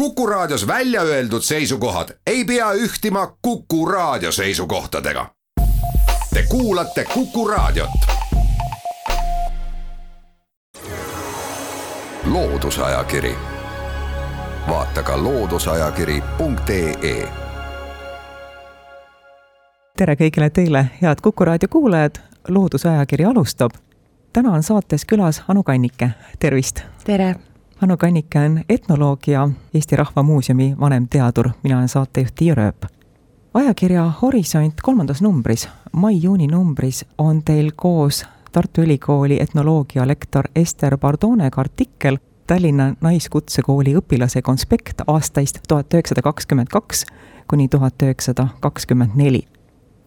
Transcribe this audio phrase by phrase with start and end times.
[0.00, 5.26] Kuku Raadios välja öeldud seisukohad ei pea ühtima Kuku Raadio seisukohtadega.
[6.34, 7.90] Te kuulate Kuku Raadiot.
[12.24, 13.34] loodusajakiri,
[14.68, 17.28] vaata ka looduseajakiri.ee.
[19.96, 22.14] tere kõigile teile, head Kuku Raadio kuulajad,
[22.48, 23.70] Loodusajakiri alustab.
[24.32, 26.80] täna on saates külas Anu Kannike, tervist!
[27.04, 27.49] tere!
[27.82, 32.84] Anu Kannike on etnoloog ja Eesti Rahva Muuseumi vanemteadur, mina olen saatejuht Tiia Rööp.
[33.54, 41.60] ajakirja Horisont kolmandas numbris, mai-juuni numbris on teil koos Tartu Ülikooli etnoloogia lektor Ester Pardonega
[41.60, 47.06] artikkel Tallinna Naiskutsekooli õpilase konspekt aastaist tuhat üheksasada kakskümmend kaks
[47.48, 49.46] kuni tuhat üheksasada kakskümmend neli.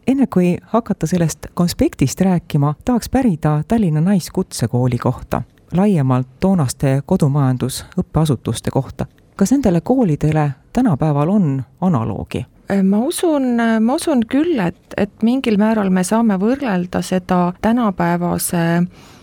[0.07, 5.41] enne kui hakata sellest konspektist rääkima, tahaks pärida Tallinna Naiskutsekooli kohta
[5.73, 9.05] laiemalt toonaste kodumajandusõppeasutuste kohta.
[9.35, 12.45] kas nendele koolidele tänapäeval on analoogi?
[12.83, 18.63] Ma usun, ma usun küll, et, et mingil määral me saame võrrelda seda tänapäevase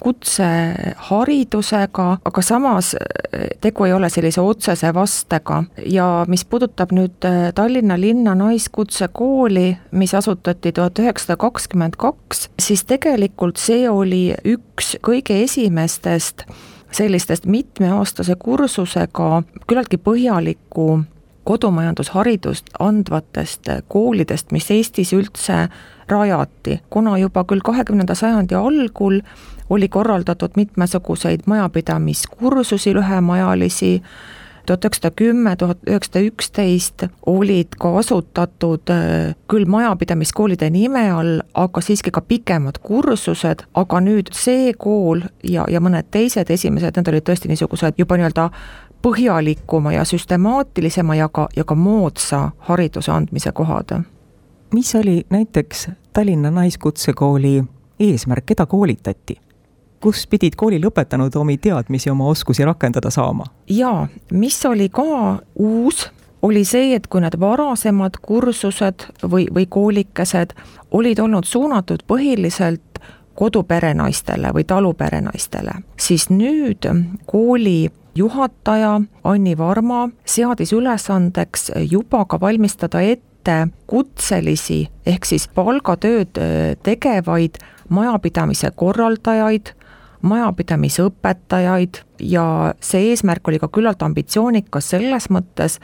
[0.00, 2.94] kutseharidusega, aga samas
[3.60, 5.64] tegu ei ole sellise otsese vastega.
[5.86, 12.84] Ja mis puudutab nüüd äh, Tallinna linna Naiskutsekooli, mis asutati tuhat üheksasada kakskümmend kaks, siis
[12.88, 16.46] tegelikult see oli üks kõige esimestest
[16.90, 21.00] sellistest mitmeaastase kursusega küllaltki põhjalikku
[21.50, 25.64] kodumajandusharidust andvatest koolidest, mis Eestis üldse
[26.10, 29.20] rajati, kuna juba küll kahekümnenda sajandi algul
[29.70, 34.02] oli korraldatud mitmesuguseid majapidamiskursusi lühemaajalisi,
[34.66, 41.82] tuhat üheksasada kümme, tuhat üheksasada üksteist olid ka asutatud äh, küll majapidamiskoolide nime all, aga
[41.82, 47.26] siiski ka pikemad kursused, aga nüüd see kool ja, ja mõned teised esimesed, need olid
[47.26, 48.50] tõesti niisugused juba nii-öelda
[49.02, 54.02] põhjalikuma ja süstemaatilisema ja ka, ja ka moodsa hariduse andmise kohad.
[54.74, 57.64] mis oli näiteks Tallinna Naiskutsekooli
[58.00, 59.40] eesmärk, keda koolitati?
[60.00, 63.44] kus pidid kooli lõpetanud omi teadmisi, oma oskusi rakendada saama?
[63.68, 66.10] jaa, mis oli ka uus,
[66.42, 70.54] oli see, et kui need varasemad kursused või, või koolikesed
[70.90, 73.00] olid olnud suunatud põhiliselt
[73.34, 76.88] koduperenaistele või taluperenaistele, siis nüüd
[77.26, 86.76] kooli juhataja Anni Varma seadis ülesandeks juba ka valmistada ette kutselisi ehk siis palgatööd äh,
[86.82, 87.60] tegevaid
[87.90, 89.72] majapidamise korraldajaid,
[90.22, 92.46] majapidamisõpetajaid ja
[92.84, 95.78] see eesmärk oli ka küllalt ambitsioonikas selles mõttes,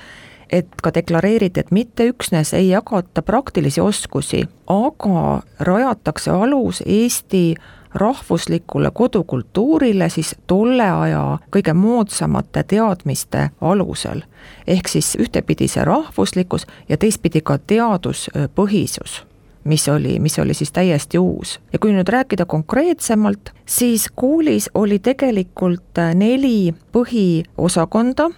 [0.53, 7.57] et ka deklareeriti, et mitte üksnes ei jagata praktilisi oskusi, aga rajatakse alus Eesti
[7.97, 14.23] rahvuslikule kodukultuurile siis tolle aja kõige moodsamate teadmiste alusel.
[14.67, 19.25] ehk siis ühtepidi see rahvuslikkus ja teistpidi ka teaduspõhisus
[19.67, 21.61] mis oli, mis oli siis täiesti uus.
[21.73, 28.31] ja kui nüüd rääkida konkreetsemalt, siis koolis oli tegelikult neli põhiosakonda,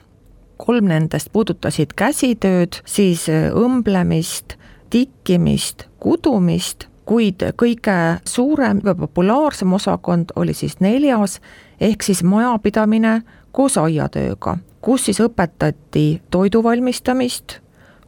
[0.57, 4.57] kolm nendest puudutasid käsitööd, siis õmblemist,
[4.91, 7.97] tikkimist, kudumist kuid kõige
[8.29, 11.41] suurem ja populaarsem osakond oli siis neljas,
[11.81, 17.61] ehk siis majapidamine koos aiatööga, kus siis õpetati toidu valmistamist,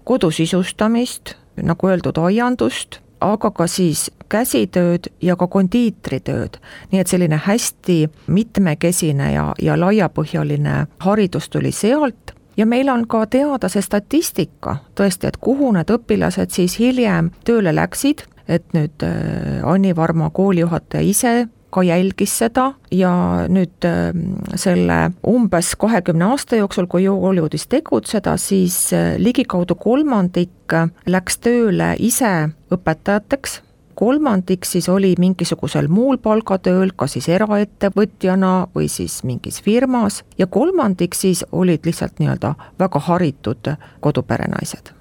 [0.05, 6.61] kodu sisustamist, nagu öeldud, aiandust, aga ka siis käsitööd ja ka kondiitritööd.
[6.93, 13.27] nii et selline hästi mitmekesine ja, ja laiapõhjaline haridus tuli sealt ja meil on ka
[13.27, 19.63] teada see statistika tõesti, et kuhu need õpilased siis hiljem tööle läksid et nüüd äh,
[19.67, 21.35] Anni Varma koolijuhataja ise
[21.71, 23.13] ka jälgis seda ja
[23.49, 24.11] nüüd äh,
[24.59, 30.75] selle umbes kahekümne aasta jooksul, kui kool jõudis tegutseda, siis äh, ligikaudu kolmandik
[31.11, 33.61] läks tööle ise õpetajateks,
[34.01, 40.23] kolmandik siis oli mingisugusel muul palgatööl, kas siis eraettevõtjana või siis mingis firmas.
[40.39, 44.95] Ja kolmandik siis olid lihtsalt nii-öelda väga haritud koduperenaised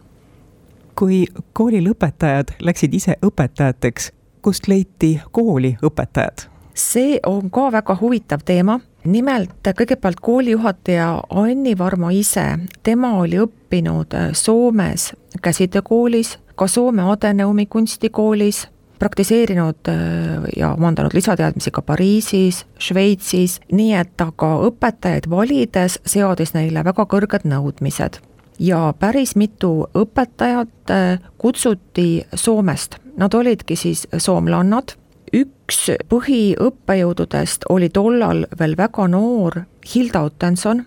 [1.00, 1.24] kui
[1.54, 4.12] kooli lõpetajad läksid ise õpetajateks,
[4.44, 6.50] kust leiti kooli õpetajad?
[6.80, 11.08] see on ka väga huvitav teema, nimelt kõigepealt koolijuhataja
[11.42, 12.46] Anni Varma ise,
[12.84, 15.10] tema oli õppinud Soomes
[15.44, 18.68] käsitöökoolis, ka Soome Adeneumi kunstikoolis,
[19.00, 26.84] praktiseerinud äh, ja omandanud lisateadmisi ka Pariisis, Šveitsis, nii et aga õpetajaid valides seadis neile
[26.88, 28.24] väga kõrged nõudmised
[28.60, 34.94] ja päris mitu õpetajat äh, kutsuti Soomest, nad olidki siis soomlannad,
[35.34, 39.62] üks põhiõppejõududest oli tollal veel väga noor
[39.94, 40.84] Hilda Ottenson,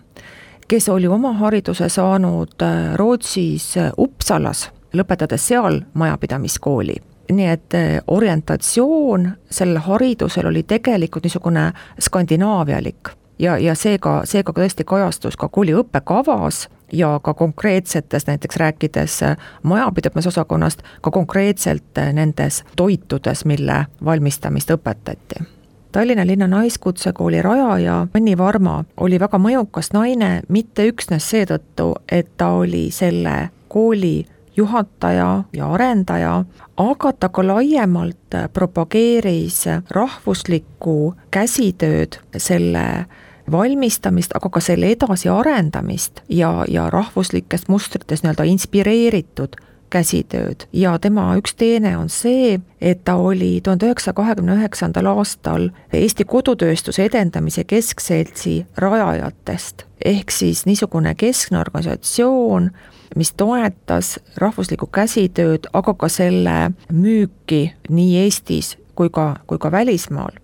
[0.67, 6.95] kes oli oma hariduse saanud äh, Rootsis Uppsalas, lõpetades seal majapidamiskooli.
[7.33, 7.73] Nii et
[8.11, 11.69] orientatsioon sellel haridusel oli tegelikult niisugune
[11.99, 13.13] skandinaavialik.
[13.39, 19.19] Ja, ja seega, seega tõesti kajastus ka kooli õppekavas ja ka konkreetsetes, näiteks rääkides
[19.63, 25.43] majapidamisosakonnast, ka konkreetselt nendes toitudes, mille valmistamist õpetati.
[25.91, 32.47] Tallinna linna Naiskutsekooli rajaja Anni Varma oli väga mõjukas naine mitte üksnes seetõttu, et ta
[32.57, 34.25] oli selle kooli
[34.57, 36.45] juhataja ja arendaja,
[36.77, 43.05] aga ta ka laiemalt propageeris rahvuslikku käsitööd, selle
[43.51, 49.59] valmistamist, aga ka selle edasiarendamist ja, ja rahvuslikest mustritest nii-öelda inspireeritud
[49.93, 55.69] käsitööd ja tema üks teene on see, et ta oli tuhande üheksasaja kahekümne üheksandal aastal
[55.93, 59.85] Eesti Kodutööstuse Edendamise Keskseltsi rajajatest.
[60.05, 62.71] ehk siis niisugune keskne organisatsioon,
[63.15, 70.42] mis toetas rahvuslikku käsitööd, aga ka selle müüki nii Eestis kui ka, kui ka välismaal.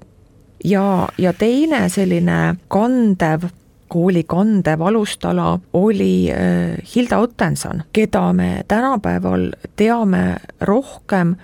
[0.63, 3.49] Ja, ja teine selline kandev
[3.89, 11.35] kooli kandev alustala oli äh, Hilda Ottenson, keda me tänapäeval teame rohkem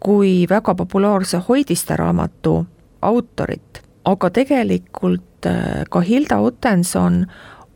[0.00, 2.66] kui väga populaarse Hoidiste raamatu
[3.02, 3.82] autorit.
[4.04, 7.26] aga tegelikult äh, ka Hilda Ottenson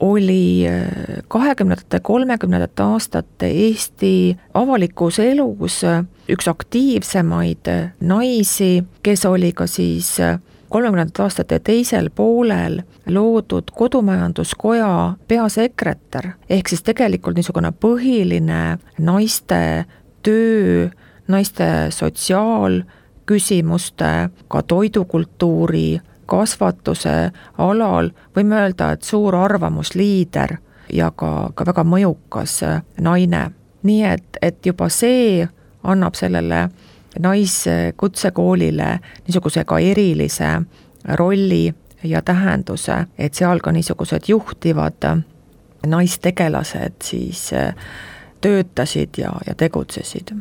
[0.01, 5.81] oli äh, kahekümnendate, kolmekümnendate aastate Eesti avalikus elus
[6.29, 10.19] üks aktiivsemaid naisi, kes oli ka siis
[10.69, 19.85] kolmekümnendate aastate teisel poolel loodud Kodumajanduskoja peasekretär, ehk siis tegelikult niisugune põhiline naiste
[20.23, 20.89] töö,
[21.29, 30.57] naiste sotsiaalküsimuste, ka toidukultuuri, kasvatuse alal, võime öelda, et suur arvamusliider
[30.93, 32.61] ja ka, ka väga mõjukas
[33.01, 33.51] naine.
[33.83, 35.49] nii et, et juba see
[35.83, 36.69] annab sellele
[37.19, 40.61] Naiskutsekoolile niisuguse ka erilise
[41.05, 41.75] rolli
[42.05, 45.09] ja tähenduse, et seal ka niisugused juhtivad
[45.87, 47.75] naistegelased siis äh,
[48.41, 50.35] töötasid ja, ja tegutsesid.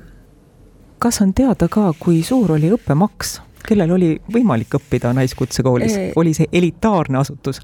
[1.00, 6.48] kas on teada ka, kui suur oli õppemaks, kellel oli võimalik õppida Naiskutsekoolis, oli see
[6.52, 7.62] elitaarne asutus?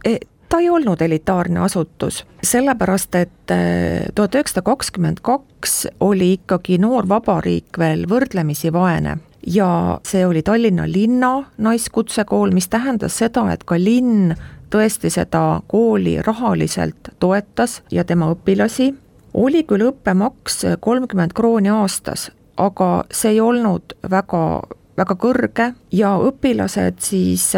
[0.54, 7.08] Ta ei olnud elitaarne asutus, sellepärast et äh, tuhat üheksasada kakskümmend kaks oli ikkagi noor
[7.10, 9.16] vabariik veel võrdlemisi vaene
[9.50, 9.70] ja
[10.06, 14.36] see oli Tallinna linna naiskutsekool, mis tähendas seda, et ka linn
[14.70, 18.92] tõesti seda kooli rahaliselt toetas ja tema õpilasi,
[19.34, 22.30] oli küll õppemaks kolmkümmend krooni aastas,
[22.62, 24.46] aga see ei olnud väga,
[25.02, 27.50] väga kõrge ja õpilased siis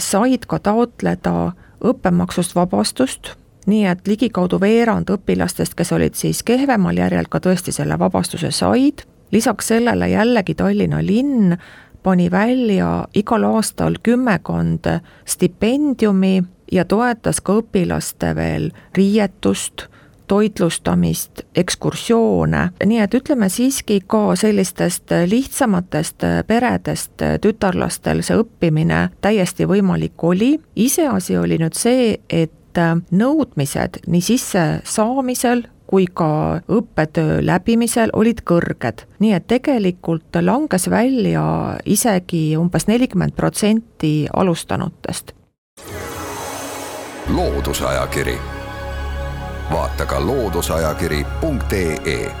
[0.00, 1.50] said ka taotleda
[1.84, 3.34] õppemaksust vabastust,
[3.66, 9.04] nii et ligikaudu veerand õpilastest, kes olid siis kehvemal järjel, ka tõesti selle vabastuse said,
[9.32, 11.56] lisaks sellele jällegi Tallinna linn
[12.02, 14.86] pani välja igal aastal kümmekond
[15.28, 16.42] stipendiumi
[16.72, 19.88] ja toetas ka õpilaste veel riietust,
[20.28, 30.24] toitlustamist, ekskursioone, nii et ütleme siiski ka sellistest lihtsamatest peredest tütarlastel see õppimine täiesti võimalik
[30.24, 32.54] oli, iseasi oli nüüd see, et
[33.10, 39.06] nõudmised nii sissesaamisel kui ka õppetöö läbimisel olid kõrged.
[39.18, 45.32] nii et tegelikult langes välja isegi umbes nelikümmend protsenti alustanutest.
[47.28, 48.57] loodusajakiri
[49.72, 52.32] vaata ka looduseajakiri.ee.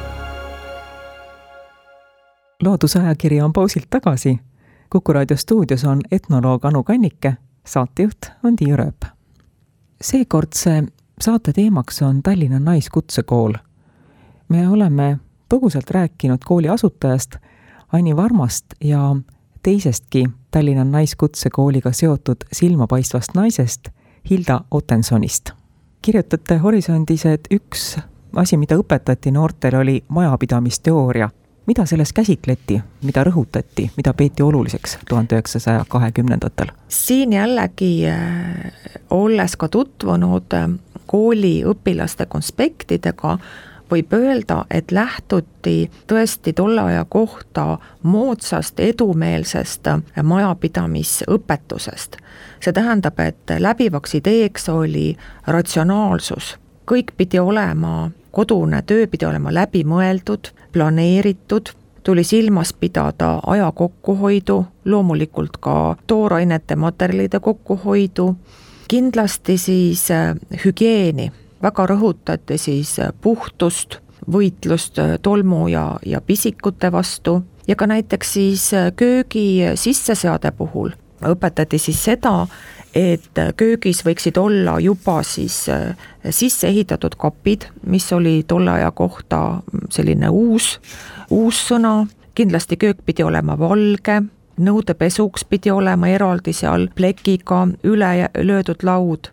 [2.62, 4.40] loodusajakiri on pausilt tagasi.
[4.90, 7.34] kuku raadio stuudios on etnoloog Anu Kannike,
[7.66, 9.02] saatejuht on Tiia Rööp.
[10.02, 10.84] seekordse
[11.20, 13.52] saate teemaks on Tallinna Naiskutsekool.
[14.48, 15.18] me oleme
[15.54, 17.36] põgusalt rääkinud kooli asutajast
[17.92, 19.16] Anni Varmast ja
[19.62, 23.88] teisestki Tallinna Naiskutsekooliga seotud silmapaistvast naisest,
[24.30, 25.57] Hilda Ottensonist
[26.08, 27.98] kirjutate Horisondis, et üks
[28.40, 31.28] asi, mida õpetati noortele, oli majapidamisteooria.
[31.68, 36.72] mida selles käsitleti, mida rõhutati, mida peeti oluliseks tuhande üheksasaja kahekümnendatel?
[36.88, 38.72] siin jällegi, äh,
[39.10, 40.70] olles ka tutvunud äh,
[41.06, 43.38] kooli õpilaste konspektidega,
[43.90, 52.16] võib öelda, et lähtuti tõesti tolle aja kohta moodsast edumeelsest majapidamisõpetusest.
[52.60, 56.56] See tähendab, et läbivaks ideeks oli ratsionaalsus,
[56.88, 61.72] kõik pidi olema, kodune töö pidi olema läbimõeldud, planeeritud,
[62.02, 68.34] tuli silmas pidada aja kokkuhoidu, loomulikult ka toorainete, materjalide kokkuhoidu,
[68.88, 70.08] kindlasti siis
[70.64, 71.32] hügieeni.
[71.62, 73.98] Väga rõhutati siis puhtust,
[74.32, 77.42] võitlust tolmu ja, ja pisikute vastu.
[77.68, 80.94] Ja ka näiteks siis köögi sisseseade puhul
[81.26, 82.46] õpetati siis seda,
[82.94, 85.66] et köögis võiksid olla juba siis
[86.30, 89.60] sisse ehitatud kapid, mis oli tolle aja kohta
[89.90, 90.78] selline uus,
[91.30, 94.22] uus sõna, kindlasti köök pidi olema valge,
[94.58, 99.30] nõudepesuks pidi olema eraldi seal plekiga üle löödud laud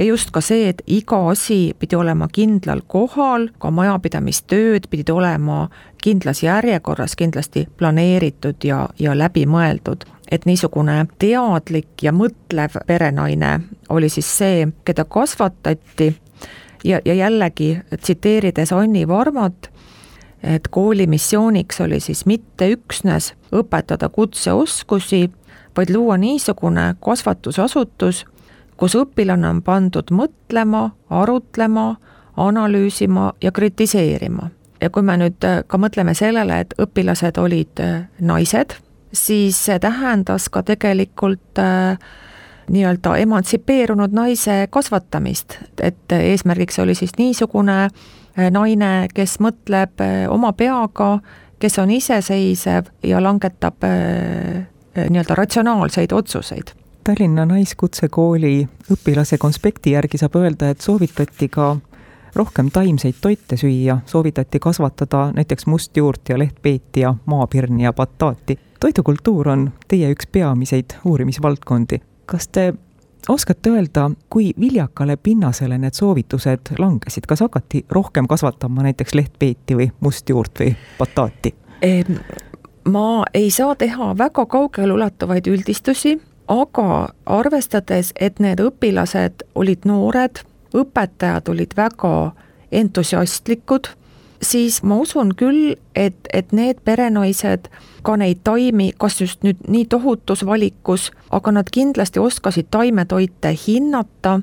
[0.00, 5.66] ja just ka see, et iga asi pidi olema kindlal kohal, ka majapidamistööd pidid olema
[6.00, 10.06] kindlas järjekorras kindlasti planeeritud ja, ja läbimõeldud.
[10.30, 16.14] Et niisugune teadlik ja mõtlev perenaine oli siis see, keda kasvatati
[16.84, 19.70] ja, ja jällegi tsiteerides Anni Varmat,
[20.42, 25.30] et kooli missiooniks oli siis mitte üksnes õpetada kutseoskusi,
[25.76, 28.24] vaid luua niisugune kasvatusasutus,
[28.76, 31.96] kus õpilane on pandud mõtlema, arutlema,
[32.36, 34.50] analüüsima ja kritiseerima.
[34.80, 37.82] ja kui me nüüd ka mõtleme sellele, et õpilased olid
[38.20, 38.72] naised,
[39.12, 41.98] siis see tähendas ka tegelikult äh,
[42.70, 47.88] nii-öelda emantsipeerunud naise kasvatamist, et eesmärgiks oli siis niisugune
[48.50, 51.16] naine, kes mõtleb oma peaga,
[51.58, 53.82] kes on iseseisev ja langetab
[54.94, 56.70] nii-öelda ratsionaalseid otsuseid.
[57.04, 61.72] Tallinna Naiskutsekooli õpilase konspekti järgi saab öelda, et soovitati ka
[62.34, 68.58] rohkem taimseid toite süüa, soovitati kasvatada näiteks mustjuurt ja lehtpeeti ja maapirni ja bataati.
[68.80, 72.00] toidukultuur on teie üks peamiseid uurimisvaldkondi.
[72.26, 72.74] kas te
[73.28, 79.90] oskate öelda, kui viljakale pinnasele need soovitused langesid, kas hakati rohkem kasvatama näiteks lehtpeeti või
[80.00, 81.54] mustjuurt või bataati?
[82.88, 86.20] ma ei saa teha väga kaugeleulatuvaid üldistusi
[86.50, 90.42] aga arvestades, et need õpilased olid noored,
[90.74, 92.32] õpetajad olid väga
[92.72, 93.88] entusiastlikud,
[94.42, 97.68] siis ma usun küll, et, et need perenaised
[98.02, 104.40] ka neid taimi, kas just nüüd nii tohutus valikus, aga nad kindlasti oskasid taimetoite hinnata.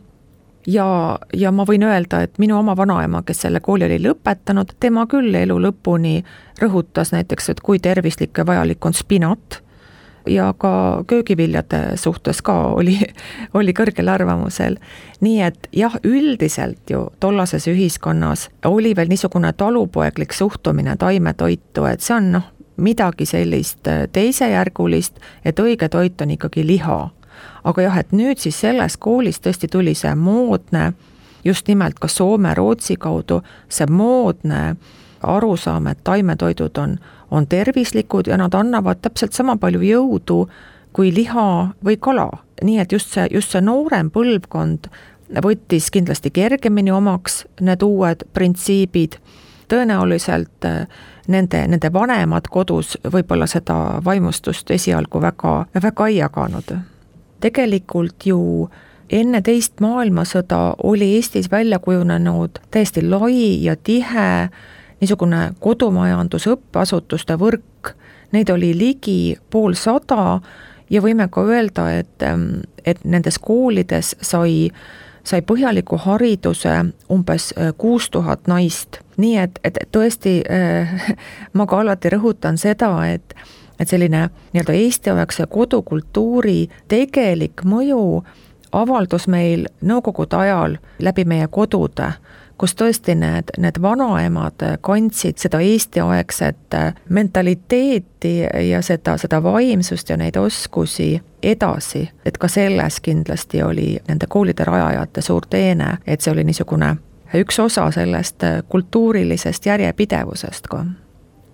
[0.68, 0.86] Ja,
[1.32, 5.32] ja ma võin öelda, et minu oma vanaema, kes selle kooli oli lõpetanud, tema küll
[5.40, 6.18] elu lõpuni
[6.60, 9.62] rõhutas näiteks, et kui tervislik ja vajalik on spinat
[10.28, 13.00] ja ka köögiviljade suhtes ka oli,
[13.58, 14.78] oli kõrgel arvamusel.
[15.22, 22.16] nii et jah, üldiselt ju tollases ühiskonnas oli veel niisugune talupoeglik suhtumine taimetoitu, et see
[22.16, 27.10] on noh, midagi sellist teisejärgulist, et õige toit on ikkagi liha.
[27.64, 30.94] aga jah, et nüüd siis selles koolis tõesti tuli see moodne,
[31.44, 34.76] just nimelt ka Soome-Rootsi kaudu, see moodne
[35.24, 36.98] arusaam, et taimetoidud on
[37.32, 40.48] on tervislikud ja nad annavad täpselt sama palju jõudu
[40.94, 42.30] kui liha või kala.
[42.64, 44.88] nii et just see, just see noorem põlvkond
[45.44, 49.20] võttis kindlasti kergemini omaks need uued printsiibid,
[49.70, 50.88] tõenäoliselt äh,
[51.28, 56.78] nende, nende vanemad kodus võib-olla seda vaimustust esialgu väga, väga ei jaganud.
[57.40, 58.70] tegelikult ju
[59.10, 64.50] enne teist maailmasõda oli Eestis välja kujunenud täiesti lai ja tihe
[65.02, 67.94] niisugune kodumajandus õppeasutuste võrk,
[68.32, 70.40] neid oli ligi poolsada
[70.90, 72.26] ja võime ka öelda, et,
[72.86, 74.72] et nendes koolides sai,
[75.24, 76.74] sai põhjaliku hariduse
[77.14, 79.02] umbes äh, kuus tuhat naist.
[79.18, 80.98] nii et, et tõesti äh,
[81.58, 83.38] ma ka alati rõhutan seda, et
[83.78, 88.24] et selline nii-öelda eestiaegse kodukultuuri tegelik mõju
[88.72, 92.12] avaldus meil nõukogude ajal läbi meie kodude
[92.58, 96.78] kus tõesti need, need vanaemad kandsid seda eestiaegset
[97.10, 98.38] mentaliteeti
[98.70, 104.66] ja seda, seda vaimsust ja neid oskusi edasi, et ka selles kindlasti oli nende koolide
[104.66, 106.96] rajajate suur teene, et see oli niisugune
[107.38, 110.86] üks osa sellest kultuurilisest järjepidevusest ka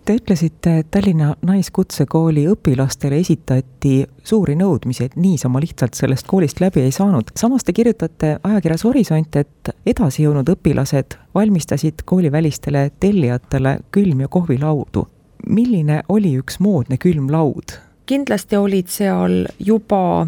[0.05, 6.81] Te ütlesite, et Tallinna Naiskutsekooli õpilastele esitati suuri nõudmisi, et niisama lihtsalt sellest koolist läbi
[6.83, 7.31] ei saanud.
[7.39, 15.07] samas te kirjutate ajakirjas Horisont, et edasi jõudnud õpilased valmistasid koolivälistele tellijatele külm- ja kohvilaudu.
[15.48, 17.79] milline oli üks moodne külmlaud?
[18.05, 20.27] kindlasti olid seal juba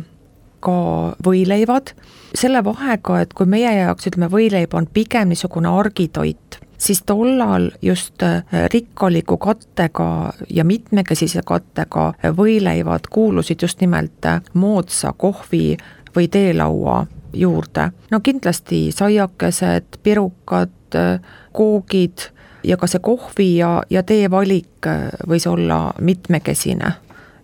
[0.60, 1.92] ka võileivad,
[2.34, 8.24] selle vahega, et kui meie jaoks ütleme, võileib on pigem niisugune argitoit, siis tollal just
[8.24, 15.78] äh, rikkaliku kattega ja mitmekesise kattega võileivad kuulusid just nimelt äh, moodsa kohvi
[16.16, 17.92] või teelaua juurde.
[18.12, 21.20] no kindlasti saiakesed, pirukad, äh,
[21.52, 22.30] koogid
[22.64, 24.88] ja ka see kohvi ja, ja tee valik
[25.28, 26.94] võis olla mitmekesine.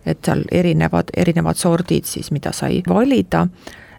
[0.06, 3.46] et seal erinevad, erinevad sordid siis, mida sai valida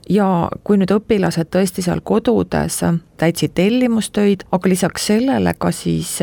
[0.09, 2.81] ja kui nüüd õpilased tõesti seal kodudes
[3.17, 6.17] täitsid tellimustöid, aga lisaks sellele ka siis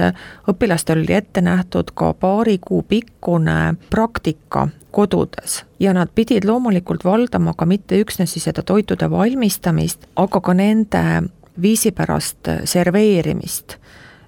[0.51, 7.55] õpilastel oli ette nähtud ka paari kuu pikkune praktika kodudes ja nad pidid loomulikult valdama
[7.57, 11.05] ka mitte üksnes siis seda toitude valmistamist, aga ka nende
[11.63, 13.77] viisipärast serveerimist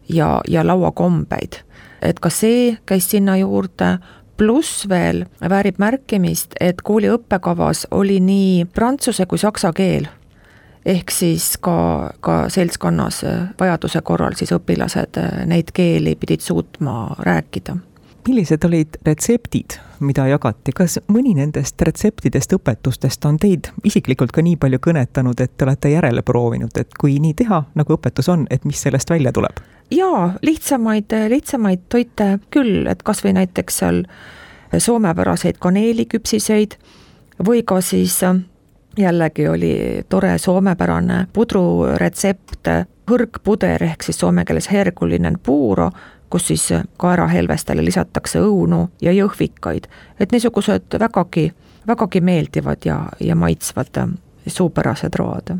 [0.09, 1.63] ja, ja lauakombeid.
[2.03, 3.99] et ka see käis sinna juurde,
[4.43, 10.09] pluss veel väärib märkimist, et kooli õppekavas oli nii prantsuse kui saksa keel.
[10.83, 13.21] ehk siis ka, ka seltskonnas
[13.61, 17.77] vajaduse korral siis õpilased neid keeli pidid suutma rääkida
[18.29, 24.57] millised olid retseptid, mida jagati, kas mõni nendest retseptidest, õpetustest on teid isiklikult ka nii
[24.63, 28.65] palju kõnetanud, et te olete järele proovinud, et kui nii teha, nagu õpetus on, et
[28.65, 29.63] mis sellest välja tuleb?
[29.93, 34.03] Jaa, lihtsamaid, lihtsamaid toite küll, et kas või näiteks seal
[34.79, 36.79] soomepäraseid kaneeliküpsiseid
[37.47, 38.21] või ka siis
[38.99, 39.75] jällegi oli
[40.09, 42.69] tore soomepärane pudruretsept,
[43.11, 45.91] hõrgpuder ehk siis soome keeles herkulinen puuro,
[46.31, 49.89] kus siis kaerahelvestele lisatakse õunu ja jõhvikaid,
[50.21, 51.51] et niisugused vägagi,
[51.87, 54.01] vägagi meeldivad ja, ja maitsvad
[54.47, 55.57] suupärased road.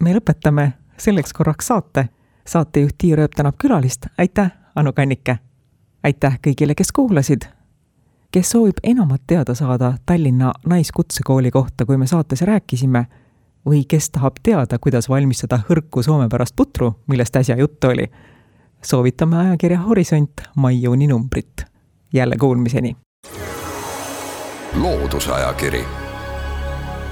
[0.00, 2.08] me lõpetame selleks korraks saate.
[2.50, 5.38] Saatejuht Tiia Rööp tänab külalist, aitäh, Anu Kannike!
[6.02, 7.46] aitäh kõigile, kes kuulasid!
[8.32, 13.06] kes soovib enamat teada saada Tallinna Naiskutsekooli kohta, kui me saates rääkisime,
[13.66, 18.10] või kes tahab teada, kuidas valmistada hõrku soomepärast putru, millest äsja juttu oli
[18.82, 21.64] soovitame ajakirja Horisont mai-juuni numbrit.
[22.12, 22.96] jälle kuulmiseni.
[24.74, 25.84] loodusajakiri,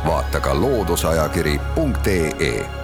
[0.06, 2.77] vaata ka looduseajakiri.ee